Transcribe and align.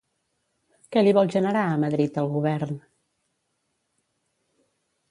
Què 0.95 1.03
li 1.03 1.13
vol 1.17 1.29
generar 1.35 1.61
a 1.67 1.77
Madrid 1.85 2.17
el 2.23 2.33
govern? 2.39 2.81